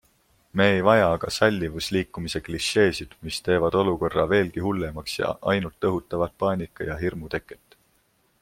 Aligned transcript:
Me 0.59 0.65
ei 0.75 0.79
vaja 0.85 1.09
aga 1.17 1.29
sallivusliikumise 1.35 2.41
klišeesid, 2.47 3.13
mis 3.27 3.37
teevad 3.49 3.77
olukorra 3.83 4.25
veelgi 4.33 4.65
hullemaks 4.69 5.19
ja 5.23 5.31
ainult 5.55 5.89
õhutavad 5.91 6.37
paanika 6.45 6.89
ja 6.93 7.01
hirmu 7.05 7.35
teket. 7.37 7.83